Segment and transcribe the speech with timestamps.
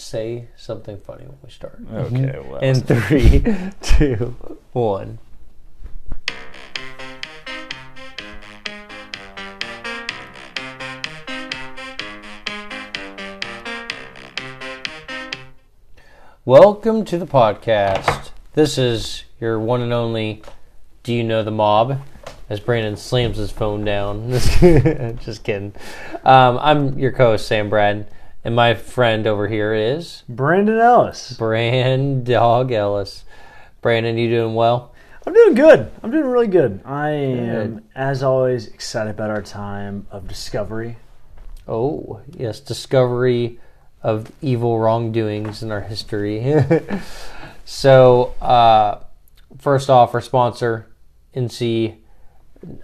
[0.00, 1.80] say something funny when we start.
[1.92, 2.58] Okay, well.
[2.58, 3.44] In three,
[3.82, 4.36] two,
[4.72, 5.18] one.
[16.44, 18.30] Welcome to the podcast.
[18.52, 20.42] This is your one and only
[21.02, 22.00] Do You Know the Mob?
[22.48, 24.30] As Brandon slams his phone down.
[24.30, 25.74] Just kidding.
[26.24, 28.06] Um, I'm your co host, Sam Brad,
[28.46, 31.32] and my friend over here is Brandon Ellis.
[31.32, 33.24] Brand Dog Ellis.
[33.82, 34.94] Brandon, you doing well?
[35.26, 35.90] I'm doing good.
[36.00, 36.80] I'm doing really good.
[36.84, 37.84] I am, Good.
[37.96, 40.96] as always, excited about our time of discovery.
[41.66, 43.58] Oh, yes, discovery
[44.00, 46.62] of evil wrongdoings in our history.
[47.64, 49.00] so, uh,
[49.58, 50.86] first off, our sponsor,
[51.34, 51.96] NC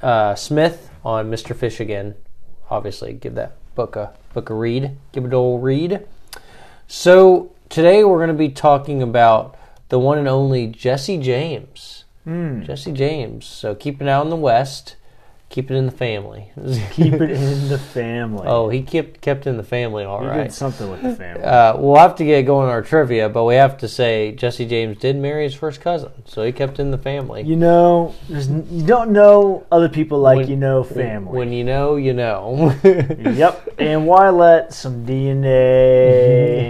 [0.02, 1.54] uh, Smith on Mr.
[1.54, 2.16] Fish again.
[2.68, 4.96] Obviously, give that book a book a read.
[5.12, 6.06] Give it a old read.
[6.86, 9.56] So today we're going to be talking about
[9.88, 12.04] the one and only Jesse James.
[12.24, 12.62] Hmm.
[12.62, 13.46] Jesse James.
[13.46, 14.96] So keep it out in the West.
[15.52, 16.50] Keep it in the family.
[16.92, 18.46] Keep it in the family.
[18.48, 20.44] Oh, he kept kept in the family, all you right.
[20.44, 21.44] did something with the family.
[21.44, 24.64] Uh, we'll have to get going on our trivia, but we have to say Jesse
[24.66, 27.42] James did marry his first cousin, so he kept in the family.
[27.42, 31.36] you know, there's, n- you don't know other people like When- you know family.
[31.38, 32.74] When you know, you know.
[32.84, 33.68] yep.
[33.78, 36.60] And why let some DNA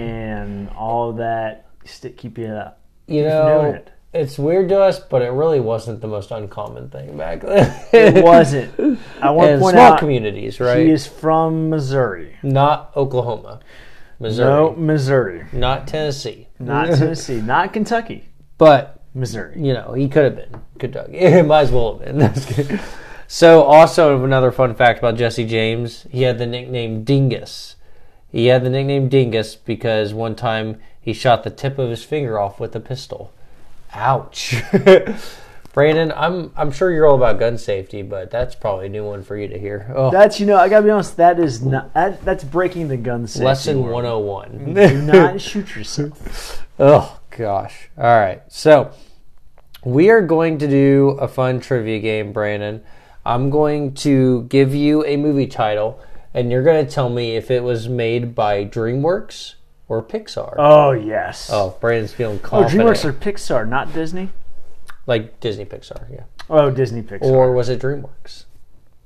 [0.43, 2.81] and all that stick keep you up?
[3.07, 3.93] you You've know, it.
[4.13, 7.85] It's weird to us, but it really wasn't the most uncommon thing back then.
[7.93, 8.99] It wasn't.
[9.21, 10.85] I want to point small out communities, right?
[10.87, 12.37] he is from Missouri.
[12.43, 13.61] Not Oklahoma,
[14.21, 15.45] Missouri, No, Missouri.
[15.53, 17.41] not Tennessee, Not Tennessee.
[17.41, 18.29] not Kentucky.
[18.59, 19.55] but Missouri.
[19.61, 21.13] you know, he could have been Kentucky.
[21.19, 22.19] It might as well have been.
[22.19, 22.81] That's good.
[23.29, 27.77] So, also another fun fact about Jesse James, he had the nickname Dingus.
[28.31, 32.39] He had the nickname Dingus because one time he shot the tip of his finger
[32.39, 33.33] off with a pistol.
[33.95, 34.55] Ouch.
[35.73, 39.23] Brandon, I'm I'm sure you're all about gun safety, but that's probably a new one
[39.23, 39.91] for you to hear.
[39.95, 41.17] Oh, That's you know, I gotta be honest.
[41.17, 41.95] That is not.
[41.95, 43.47] That, that's breaking the gun safety.
[43.47, 44.75] lesson 101.
[44.75, 46.59] Do not shoot yourself.
[46.79, 47.91] Oh gosh.
[47.97, 48.43] All right.
[48.49, 48.93] So
[49.85, 52.83] we are going to do a fun trivia game, Brandon.
[53.25, 56.01] I'm going to give you a movie title,
[56.35, 59.55] and you're going to tell me if it was made by DreamWorks
[59.93, 60.55] or Pixar.
[60.57, 61.51] Oh yes.
[61.53, 62.65] Oh, Brandon's feeling Oh.
[62.65, 64.31] DreamWorks or Pixar, not Disney.
[65.07, 66.23] like Disney Pixar, yeah.
[66.49, 67.23] Oh, Disney Pixar.
[67.23, 68.45] Or was it DreamWorks?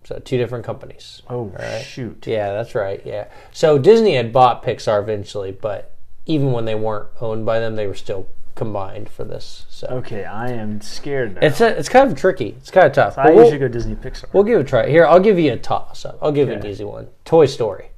[0.04, 1.22] So two different companies.
[1.28, 1.82] oh right.
[1.82, 2.24] shoot.
[2.26, 3.02] Yeah, that's right.
[3.04, 3.26] Yeah.
[3.50, 5.92] So Disney had bought Pixar eventually, but
[6.26, 9.66] even when they weren't owned by them, they were still combined for this.
[9.68, 11.40] So Okay, I am scared now.
[11.42, 12.50] It's a, it's kind of tricky.
[12.58, 13.18] It's kind of tough.
[13.18, 14.26] I But we'll, usually go Disney Pixar.
[14.32, 14.88] we'll give it a try.
[14.88, 16.18] Here, I'll give you a toss up.
[16.22, 17.08] I'll give you an easy one.
[17.24, 17.90] Toy Story.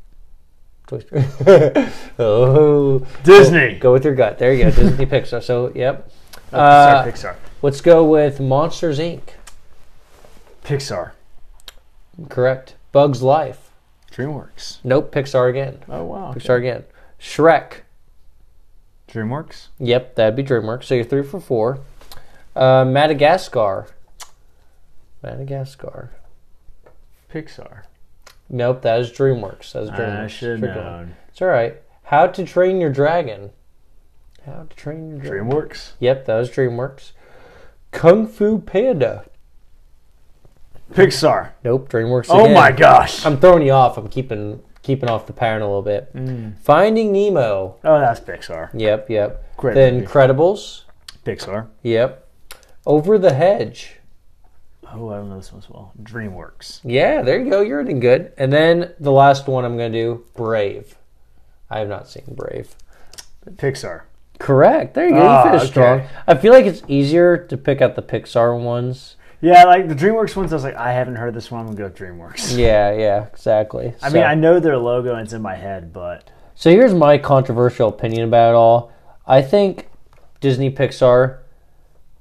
[2.18, 3.78] Oh, Disney.
[3.78, 4.38] Go with your gut.
[4.38, 4.70] There you go.
[4.70, 5.42] Disney Pixar.
[5.42, 6.10] So, yep.
[6.52, 7.12] Uh, Pixar.
[7.12, 7.36] Pixar.
[7.62, 9.20] let's go with Monsters Inc.
[10.64, 11.12] Pixar.
[12.28, 12.74] Correct.
[12.92, 13.70] Bugs Life.
[14.10, 14.78] DreamWorks.
[14.82, 15.12] Nope.
[15.12, 15.78] Pixar again.
[15.88, 16.30] Oh wow.
[16.30, 16.40] okay.
[16.40, 16.84] Pixar again.
[17.20, 17.82] Shrek.
[19.08, 19.68] DreamWorks.
[19.78, 20.84] Yep, that'd be DreamWorks.
[20.84, 21.80] So you're three for four.
[22.56, 23.86] Uh, Madagascar.
[25.22, 26.10] Madagascar.
[27.32, 27.82] Pixar.
[28.50, 29.72] Nope, that is DreamWorks.
[29.72, 30.24] That's DreamWorks.
[30.24, 31.16] I should have known.
[31.28, 31.76] It's all right.
[32.04, 33.50] How to Train Your Dragon.
[34.46, 35.50] How to Train Your Dragon.
[35.50, 35.92] DreamWorks.
[36.00, 37.12] Yep, that was DreamWorks.
[37.90, 39.24] Kung Fu Panda.
[40.92, 41.50] Pixar.
[41.64, 42.26] Nope, DreamWorks.
[42.30, 42.54] Oh again.
[42.54, 43.26] my gosh.
[43.26, 43.98] I'm throwing you off.
[43.98, 46.14] I'm keeping keeping off the pattern a little bit.
[46.14, 46.58] Mm.
[46.58, 47.76] Finding Nemo.
[47.84, 48.70] Oh, that's Pixar.
[48.72, 49.56] Yep, yep.
[49.58, 50.06] Great the movie.
[50.06, 50.84] Incredibles.
[51.26, 51.68] Pixar.
[51.82, 52.26] Yep.
[52.86, 53.97] Over the Hedge.
[54.94, 55.92] Oh, I don't know this one as well.
[56.02, 56.80] DreamWorks.
[56.84, 57.60] Yeah, there you go.
[57.60, 58.32] You're doing good.
[58.38, 60.96] And then the last one I'm going to do, Brave.
[61.70, 62.74] I have not seen Brave.
[63.50, 64.02] Pixar.
[64.38, 64.94] Correct.
[64.94, 65.22] There you go.
[65.26, 65.70] Ah, you finished okay.
[65.72, 66.02] strong.
[66.26, 69.16] I feel like it's easier to pick out the Pixar ones.
[69.40, 71.60] Yeah, like the DreamWorks ones, I was like, I haven't heard this one.
[71.60, 72.56] I'm gonna go with DreamWorks.
[72.58, 73.94] Yeah, yeah, exactly.
[74.02, 76.94] I So- mean, I know their logo and it's in my head, but So here's
[76.94, 78.92] my controversial opinion about it all.
[79.26, 79.88] I think
[80.40, 81.38] Disney Pixar,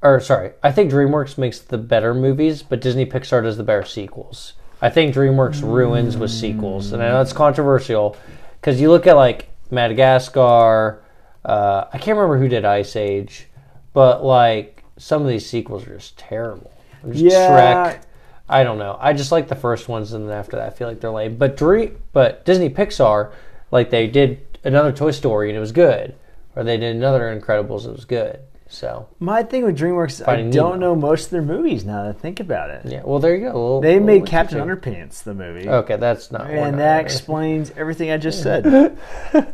[0.02, 3.86] or sorry, I think DreamWorks makes the better movies, but Disney Pixar does the better
[3.86, 4.54] sequels.
[4.82, 8.16] I think DreamWorks ruins with sequels, and I know it's controversial
[8.62, 11.04] because you look at like Madagascar.
[11.44, 13.48] Uh, I can't remember who did Ice Age,
[13.94, 16.72] but like some of these sequels are just terrible.
[17.10, 17.94] Just Yeah.
[17.94, 18.02] Shrek.
[18.50, 18.98] I don't know.
[19.00, 21.36] I just like the first ones, and then after that, I feel like they're lame.
[21.38, 23.32] But Dream, but Disney Pixar,
[23.72, 26.16] like they did another Toy Story and it was good,
[26.56, 28.40] or they did another Incredibles, it was good.
[28.70, 30.76] So my thing with DreamWorks, I don't Nemo.
[30.76, 32.82] know most of their movies now that I think about it.
[32.86, 33.48] yeah, well there you go.
[33.48, 34.60] Little- They little made Captain.
[34.60, 36.50] Underpants the movie, Okay, that's not.
[36.50, 38.98] and not that explains everything I just said.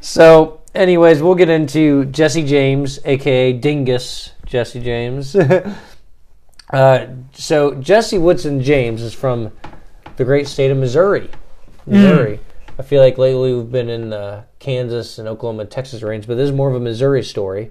[0.00, 5.34] So anyways, we'll get into Jesse James, aka Dingus Jesse James.
[6.70, 9.50] uh, so Jesse Woodson James is from
[10.16, 11.30] the great state of Missouri.
[11.86, 12.38] Missouri.
[12.82, 16.34] I feel like lately we've been in uh, Kansas and Oklahoma and Texas range, but
[16.34, 17.70] this is more of a Missouri story.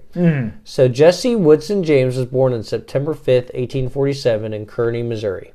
[0.64, 5.52] So Jesse Woodson James was born on September 5th, 1847 in Kearney, Missouri.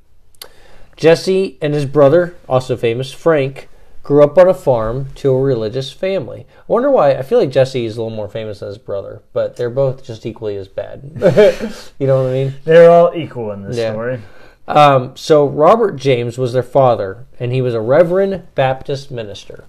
[0.95, 3.67] Jesse and his brother, also famous, Frank,
[4.03, 6.45] grew up on a farm to a religious family.
[6.59, 7.15] I wonder why.
[7.15, 10.03] I feel like Jesse is a little more famous than his brother, but they're both
[10.03, 11.01] just equally as bad.
[11.97, 12.53] you know what I mean?
[12.63, 13.91] They're all equal in this Yeah.
[13.93, 14.21] story.
[14.67, 19.63] Um, so Robert James was their father, and he was a Reverend Baptist minister.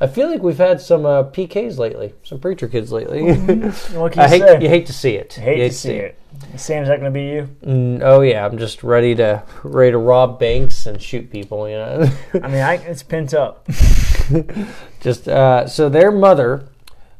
[0.00, 3.32] I feel like we've had some uh, PKs lately, some preacher kids lately.
[3.94, 4.62] What can I you hate say?
[4.62, 5.32] you hate to see it.
[5.34, 6.18] hate You to see it.
[6.56, 7.48] Sam's not going to be you.
[7.64, 11.68] Mm, oh yeah, I'm just ready to ready to rob banks and shoot people.
[11.68, 12.10] You know.
[12.34, 13.66] I mean, I, it's pent up.
[15.00, 16.68] Just uh, so their mother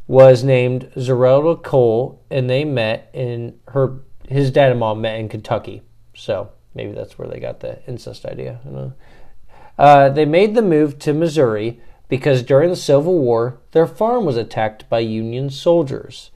[0.06, 5.28] was named Zerelda Cole, and they met in her his dad and mom met in
[5.28, 5.82] Kentucky.
[6.14, 8.60] So maybe that's where they got the incest idea.
[8.62, 8.92] I don't know.
[9.78, 14.36] Uh, they made the move to Missouri because during the Civil War, their farm was
[14.36, 16.30] attacked by Union soldiers.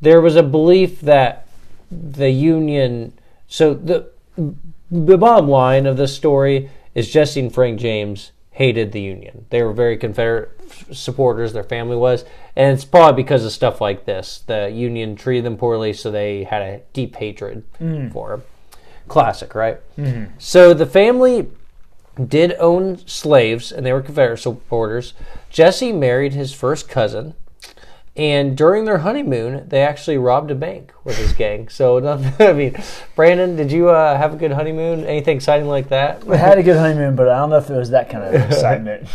[0.00, 1.46] There was a belief that
[1.90, 3.12] the Union.
[3.48, 4.10] So the
[4.90, 9.46] the bottom line of this story is Jesse and Frank James hated the Union.
[9.50, 10.50] They were very Confederate
[10.92, 11.52] supporters.
[11.54, 12.24] Their family was,
[12.54, 14.44] and it's probably because of stuff like this.
[14.46, 17.64] The Union treated them poorly, so they had a deep hatred
[18.12, 18.42] for them.
[19.12, 19.78] Classic, right?
[20.38, 21.48] So the family
[22.28, 25.12] did own slaves, and they were Confederate supporters.
[25.50, 27.34] Jesse married his first cousin,
[28.16, 31.68] and during their honeymoon, they actually robbed a bank with his gang.
[31.68, 32.82] So, nothing, I mean,
[33.14, 35.04] Brandon, did you uh, have a good honeymoon?
[35.04, 36.26] Anything exciting like that?
[36.26, 38.32] I had a good honeymoon, but I don't know if it was that kind of
[38.50, 39.08] excitement.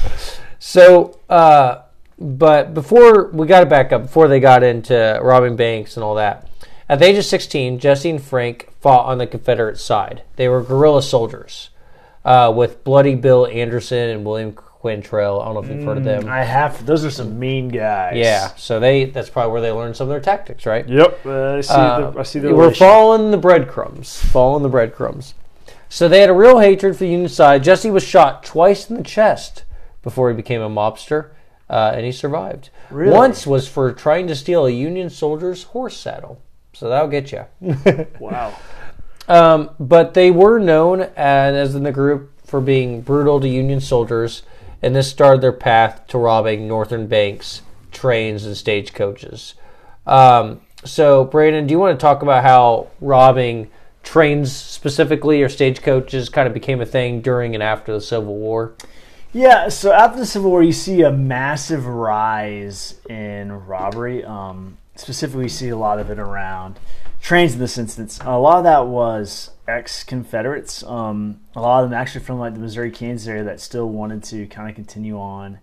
[0.59, 1.81] So, uh,
[2.19, 6.13] but before we got it back up, before they got into robbing banks and all
[6.15, 6.47] that,
[6.89, 10.21] at the age of 16, Jesse and Frank fought on the Confederate side.
[10.37, 11.71] They were guerrilla soldiers
[12.23, 15.41] uh, with Bloody Bill Anderson and William Quantrill.
[15.41, 16.29] I don't know if you've heard of them.
[16.29, 16.85] I have.
[16.85, 18.15] Those are some mean guys.
[18.15, 20.87] Yeah, so they that's probably where they learned some of their tactics, right?
[20.87, 21.25] Yep.
[21.25, 21.73] Uh, I see.
[21.73, 22.53] Uh, the, I see the.
[22.53, 22.79] We're relation.
[22.87, 24.23] following the breadcrumbs.
[24.31, 25.33] Following the breadcrumbs.
[25.89, 27.65] So they had a real hatred for the Union side.
[27.65, 29.65] Jesse was shot twice in the chest
[30.01, 31.31] before he became a mobster,
[31.69, 32.69] uh, and he survived.
[32.89, 33.11] Really?
[33.11, 36.41] Once was for trying to steal a Union soldier's horse saddle.
[36.77, 37.45] So that'll get you.
[38.19, 38.53] Wow.
[39.27, 44.43] Um, but they were known as, in the group for being brutal to Union soldiers,
[44.81, 49.55] and this started their path to robbing northern banks, trains, and stagecoaches.
[50.05, 53.69] Um, so, Brandon, do you want to talk about how robbing
[54.03, 58.73] trains specifically or stagecoaches kind of became a thing during and after the Civil War?
[59.33, 64.23] Yeah, so after the Civil War, you see a massive rise in robbery.
[64.23, 66.79] Um, specifically, you see a lot of it around
[67.27, 68.19] trains in this instance.
[68.23, 70.81] A lot of that was ex Confederates.
[70.83, 74.23] Um, a lot of them actually from like the Missouri Kansas area that still wanted
[74.23, 75.59] to kind of continue on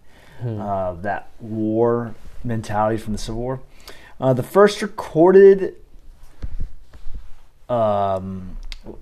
[0.46, 2.14] uh, that war
[2.44, 3.60] mentality from the Civil War.
[4.20, 5.76] Uh, the first recorded
[7.70, 8.58] um,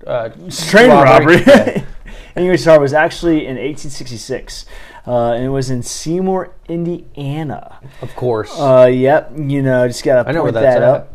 [0.07, 1.43] Uh, train robbery.
[1.45, 1.83] Yeah.
[2.37, 4.65] anyway, sorry, was actually in 1866,
[5.05, 7.79] uh, and it was in Seymour, Indiana.
[8.01, 8.57] Of course.
[8.57, 10.81] Uh, yep, you know, just gotta I point that at.
[10.83, 11.12] up.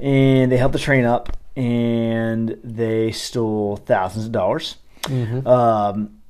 [0.00, 4.76] And they held the train up, and they stole thousands of dollars.
[5.46, 6.20] Um,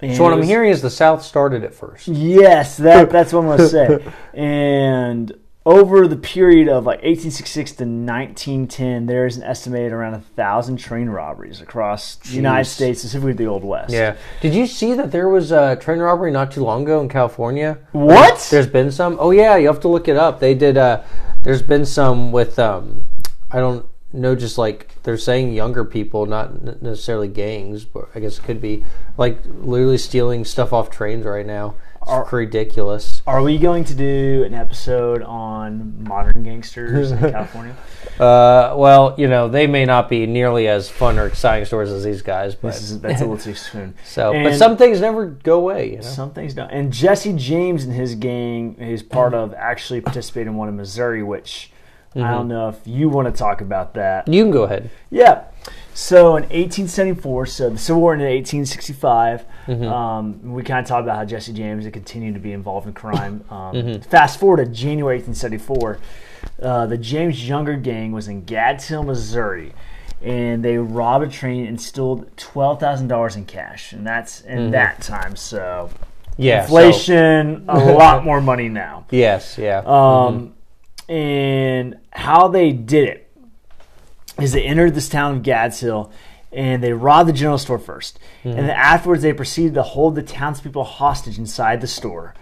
[0.00, 2.06] and so what it I'm hearing is the South started it first.
[2.08, 4.04] Yes, that that's what I'm gonna say.
[4.34, 5.32] And
[5.66, 11.08] over the period of like 1866 to 1910, there's an estimated around a thousand train
[11.08, 13.92] robberies across the United States, specifically the Old West.
[13.92, 14.16] Yeah.
[14.40, 17.78] Did you see that there was a train robbery not too long ago in California?
[17.90, 18.46] What?
[18.48, 19.16] There's been some.
[19.18, 20.38] Oh yeah, you have to look it up.
[20.38, 20.78] They did.
[20.78, 21.02] Uh,
[21.42, 22.60] there's been some with.
[22.60, 23.04] Um,
[23.50, 24.36] I don't know.
[24.36, 28.84] Just like they're saying, younger people, not necessarily gangs, but I guess it could be
[29.18, 31.74] like literally stealing stuff off trains right now.
[32.06, 33.22] Are- ridiculous.
[33.26, 37.76] Are we going to do an episode on modern gangsters in California?
[38.18, 42.04] Uh, well, you know, they may not be nearly as fun or exciting stories as
[42.04, 43.94] these guys, but is, that's a little too soon.
[44.04, 44.32] so.
[44.32, 45.90] but some things never go away.
[45.90, 46.02] You know.
[46.02, 46.70] Some things don't.
[46.70, 51.22] And Jesse James and his gang is part of actually participated in one in Missouri,
[51.22, 51.70] which
[52.14, 52.32] I Mm-hmm.
[52.34, 54.26] don't know if you want to talk about that.
[54.26, 54.88] You can go ahead.
[55.10, 55.44] Yeah.
[55.94, 59.44] So in 1874, so the Civil War ended in 1865.
[59.66, 59.84] Mm-hmm.
[59.84, 62.92] Um, we kind of talked about how Jesse James had continued to be involved in
[62.92, 63.44] crime.
[63.50, 64.02] Um, Mm-hmm.
[64.10, 65.98] Fast forward to January 1874,
[66.62, 69.72] uh, the James Younger gang was in Gads Hill, Missouri,
[70.22, 74.58] and they robbed a train and stole twelve thousand dollars in cash, and that's in
[74.58, 74.70] Mm-hmm.
[74.72, 75.34] that time.
[75.36, 75.90] So
[76.36, 76.60] Yeah.
[76.66, 79.06] so- Inflation, a lot more money now.
[79.10, 79.56] yes.
[79.58, 79.82] Yeah.
[79.86, 80.54] Um,
[81.08, 83.25] and how they did it
[84.40, 86.12] is they entered this town of Gads Hill
[86.52, 88.14] and they robbed the general store 1st
[88.44, 88.60] And hmm.
[88.60, 92.34] then afterwards, they proceeded to hold the townspeople hostage inside the store.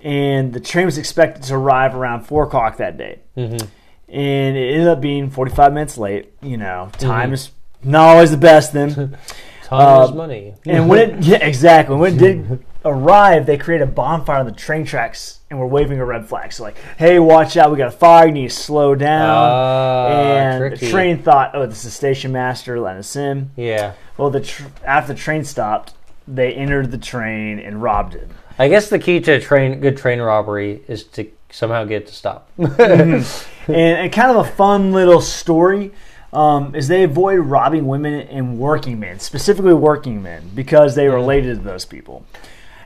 [0.00, 3.20] And the train was expected to arrive around 4 o'clock that day.
[3.36, 3.66] Mm-hmm.
[4.08, 6.32] And it ended up being 45 minutes late.
[6.42, 7.06] You know, mm-hmm.
[7.06, 7.50] time is
[7.82, 9.16] not always the best then.
[9.64, 10.54] Time is uh, money.
[10.66, 14.52] And when it yeah, exactly when it did arrive, they created a bonfire on the
[14.52, 16.52] train tracks and were waving a red flag.
[16.52, 19.30] So like, hey, watch out, we got a fire, you need to slow down.
[19.30, 20.86] Ah, and tricky.
[20.86, 23.50] the train thought, oh, this is the station master letting us in.
[23.56, 23.94] Yeah.
[24.16, 25.94] Well, the tr- after the train stopped,
[26.26, 28.28] they entered the train and robbed it.
[28.58, 32.06] I guess the key to a train good train robbery is to somehow get it
[32.08, 32.50] to stop.
[32.58, 33.26] and,
[33.68, 35.92] and kind of a fun little story
[36.32, 41.58] um, is they avoid robbing women and working men, specifically working men, because they related
[41.58, 42.26] to those people.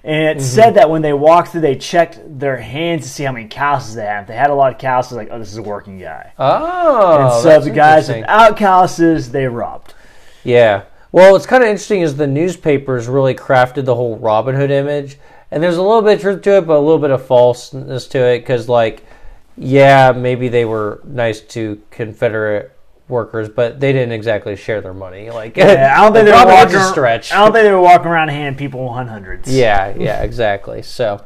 [0.04, 0.46] And it mm-hmm.
[0.46, 3.94] said that when they walked through, they checked their hands to see how many calluses
[3.94, 4.22] they had.
[4.22, 6.32] If they had a lot of calluses, like, oh, this is a working guy.
[6.38, 9.94] oh, and so the guys without calluses, they robbed.
[10.44, 10.84] Yeah.
[11.10, 15.18] Well, what's kind of interesting is the newspapers really crafted the whole Robin Hood image,
[15.50, 18.06] and there's a little bit of truth to it, but a little bit of falseness
[18.08, 19.04] to it because, like,
[19.56, 22.77] yeah, maybe they were nice to Confederate
[23.08, 25.30] workers, but they didn't exactly share their money.
[25.30, 26.76] Like, Yeah, I don't think they were walking.
[26.76, 27.32] a stretch.
[27.32, 29.52] I don't think they were walking around handing people one hundreds.
[29.52, 30.82] Yeah, yeah, exactly.
[30.82, 31.24] So,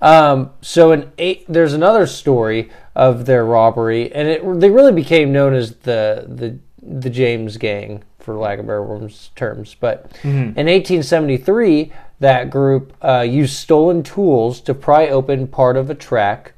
[0.00, 5.32] um, so in eight, there's another story of their robbery, and it they really became
[5.32, 9.74] known as the the the James Gang, for lack of better terms.
[9.78, 15.94] But in 1873, that group uh, used stolen tools to pry open part of a
[15.94, 16.52] track,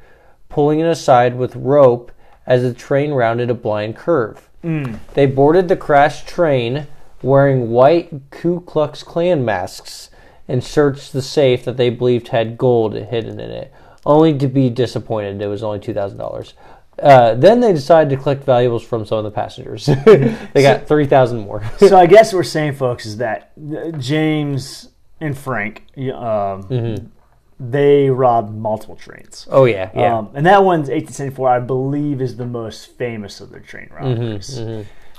[0.48, 2.12] pulling it aside with rope
[2.46, 4.47] as the train rounded a blind curve.
[5.14, 6.86] They boarded the crashed train
[7.22, 10.10] wearing white Ku Klux Klan masks
[10.46, 13.72] and searched the safe that they believed had gold hidden in it,
[14.06, 15.40] only to be disappointed.
[15.40, 16.54] It was only two thousand dollars.
[17.00, 19.86] Uh, then they decided to collect valuables from some of the passengers.
[20.04, 21.62] they got three thousand more.
[21.78, 24.88] so I guess what we're saying, folks, is that uh, James
[25.20, 27.10] and Frank, um,
[27.60, 29.46] they robbed multiple trains.
[29.50, 30.18] oh yeah, yeah.
[30.18, 34.58] Um, and that one's 1874, I believe, is the most famous of their train robberies.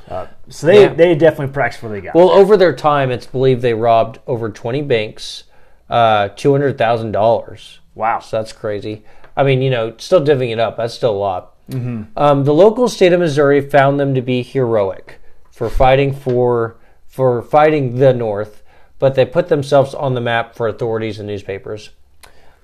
[0.07, 0.93] Uh, so they, Yeah.
[0.93, 2.15] they definitely practiced where they got.
[2.15, 5.43] Well, over their time, it's believed they robbed over 20 banks,
[5.89, 7.79] uh, $200,000.
[7.95, 8.19] wow.
[8.19, 9.03] So that's crazy.
[9.35, 11.55] I mean, you know, still divvying it up, that's still a lot.
[11.71, 15.19] Um, the local state of Missouri found them to be heroic
[15.51, 18.63] for fighting for for fighting the North,
[18.97, 21.91] but they put themselves on the map for authorities and newspapers.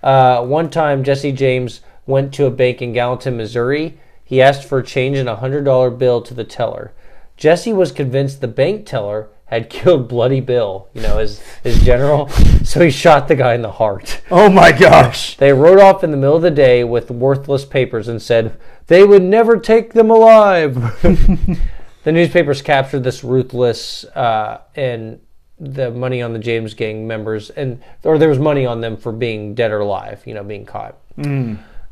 [0.05, 3.97] Uh, one time, Jesse James went to a bank in Gallatin, Missouri.
[4.23, 6.93] He asked for change in a hundred dollar bill to the teller.
[7.37, 12.29] Jesse was convinced the bank teller had killed Bloody Bill, you know, his his general.
[12.63, 14.21] So he shot the guy in the heart.
[14.29, 15.37] Oh my gosh.
[15.37, 19.03] They rode off in the middle of the day with worthless papers and said they
[19.03, 20.75] would never take them alive.
[21.01, 25.19] the newspapers captured this ruthless uh, and
[25.59, 29.11] the money on the James Gang members, and or there was money on them for
[29.11, 30.97] being dead or alive, you know, being caught.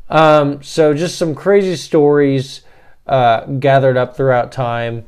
[0.09, 2.61] Um, so just some crazy stories
[3.07, 5.05] uh, gathered up throughout time.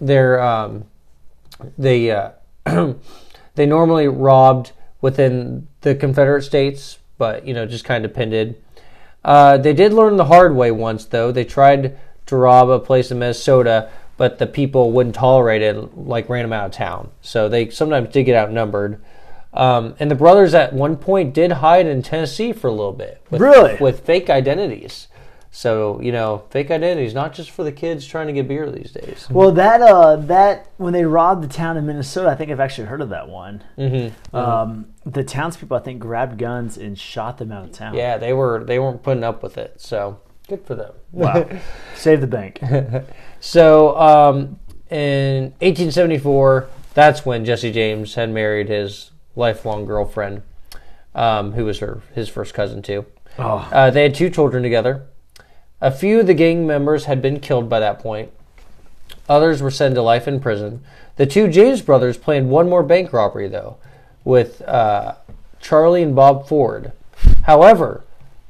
[0.00, 0.84] They're um,
[1.76, 2.30] they uh,
[3.54, 8.60] they normally robbed within the Confederate States, but you know just kind of depended.
[9.22, 11.30] Uh, they did learn the hard way once, though.
[11.30, 13.90] They tried to rob a place in Minnesota,
[14.20, 17.10] but the people wouldn't tolerate it, like ran them out of town.
[17.22, 19.02] So they sometimes did get outnumbered.
[19.54, 23.22] Um, and the brothers at one point did hide in Tennessee for a little bit,
[23.30, 23.78] with, Really?
[23.80, 25.08] with fake identities.
[25.50, 28.92] So you know, fake identities not just for the kids trying to get beer these
[28.92, 29.26] days.
[29.30, 32.88] Well, that uh, that when they robbed the town in Minnesota, I think I've actually
[32.88, 33.64] heard of that one.
[33.78, 34.36] Mm-hmm.
[34.36, 37.94] Um, the townspeople, I think, grabbed guns and shot them out of town.
[37.94, 39.80] Yeah, they were they weren't putting up with it.
[39.80, 40.92] So good for them.
[41.12, 41.48] Wow.
[41.94, 42.60] Save the bank.
[43.40, 50.42] So um, in 1874, that's when Jesse James had married his lifelong girlfriend,
[51.14, 53.06] um, who was her his first cousin too.
[53.38, 53.68] Oh.
[53.72, 55.06] Uh, they had two children together.
[55.80, 58.30] A few of the gang members had been killed by that point.
[59.28, 60.82] Others were sent to life in prison.
[61.16, 63.78] The two James brothers planned one more bank robbery, though,
[64.24, 65.14] with uh,
[65.60, 66.92] Charlie and Bob Ford.
[67.44, 68.04] However,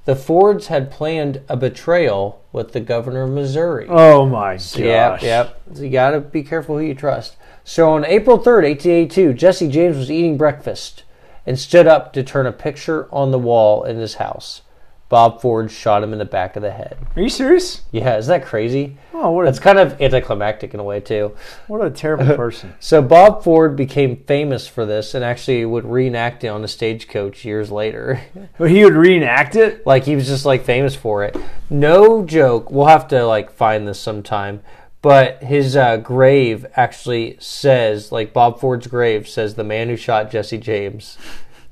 [0.04, 3.86] the Fords had planned a betrayal with the governor of Missouri.
[3.88, 4.76] Oh my gosh.
[4.76, 5.60] Yep, yep.
[5.74, 7.36] So you got to be careful who you trust.
[7.64, 11.04] So on April 3rd, 1882, Jesse James was eating breakfast
[11.46, 14.62] and stood up to turn a picture on the wall in his house.
[15.10, 16.96] Bob Ford shot him in the back of the head.
[17.16, 17.82] Are you serious?
[17.90, 18.96] Yeah, is that crazy?
[19.12, 21.36] Oh, what It's kind of anticlimactic in a way too.
[21.66, 22.72] what a terrible person.
[22.80, 27.44] So Bob Ford became famous for this and actually would reenact it on the stagecoach
[27.44, 28.22] years later.
[28.56, 29.84] But he would reenact it.
[29.86, 31.36] like he was just like famous for it.
[31.68, 32.70] No joke.
[32.70, 34.62] We'll have to like find this sometime.
[35.02, 40.30] But his uh, grave actually says, like Bob Ford's grave says, the man who shot
[40.30, 41.16] Jesse James.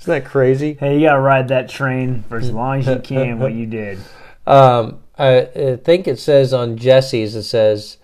[0.01, 0.75] Isn't that crazy?
[0.75, 3.39] Hey, you gotta ride that train for as long as you can.
[3.39, 3.99] what you did.
[4.47, 7.99] Um, I, I think it says on Jesse's, it says,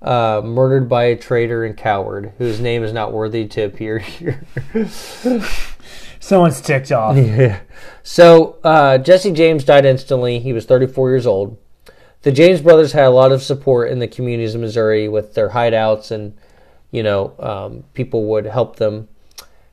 [0.00, 4.44] uh, murdered by a traitor and coward whose name is not worthy to appear here.
[6.20, 7.16] Someone's ticked off.
[7.16, 7.60] Yeah.
[8.02, 10.38] So uh, Jesse James died instantly.
[10.38, 11.58] He was 34 years old.
[12.22, 15.50] The James brothers had a lot of support in the communities of Missouri with their
[15.50, 16.36] hideouts, and
[16.90, 19.08] you know um, people would help them.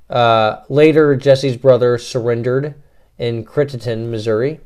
[0.10, 2.76] Uh, later, Jesse's brother surrendered
[3.18, 4.60] in Crittenden, Missouri,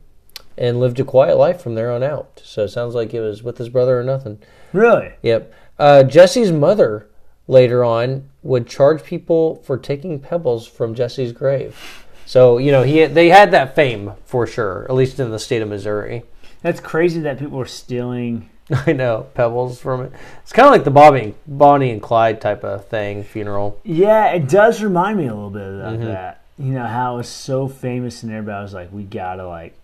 [0.58, 2.42] and lived a quiet life from there on out.
[2.44, 4.40] So it sounds like it was with his brother or nothing.
[4.74, 5.14] Really?
[5.22, 5.54] Yep.
[5.78, 7.10] Uh, Jesse's mother
[7.48, 12.06] later on would charge people for taking pebbles from Jesse's grave.
[12.26, 15.64] So you know he they had that fame for sure, at least in the state
[15.64, 16.24] of Missouri.
[16.62, 18.50] That's crazy that people were stealing.
[18.86, 20.14] I know pebbles from it.
[20.42, 23.80] It's kind of like the Bobby, Bonnie and Clyde type of thing funeral.
[23.84, 26.42] Yeah, it does remind me a little bit of that.
[26.58, 29.76] You know how it was so famous and everybody was like, we gotta like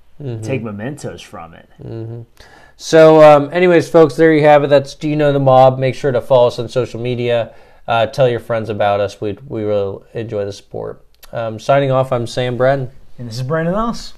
[0.44, 1.70] take mementos from it.
[2.78, 4.68] So, um, anyways, folks, there you have it.
[4.70, 5.80] That's Do You Know the Mob?
[5.80, 7.54] Make sure to follow us on social media.
[7.88, 9.22] Uh, tell your friends about us.
[9.22, 11.06] We we really enjoy the support.
[11.32, 12.92] Um, signing off, I'm Sam Bratton.
[13.18, 14.14] And this is Brandon Ellis.